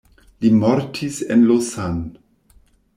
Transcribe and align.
Li 0.45 0.49
mortis 0.63 1.21
en 1.37 1.47
Lausanne. 1.51 2.05